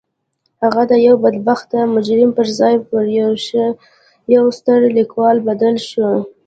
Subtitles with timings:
[0.63, 3.03] هغه د یوه بدبخته مجرم پر ځای پر
[4.35, 6.07] یوه ستر لیکوال بدل شو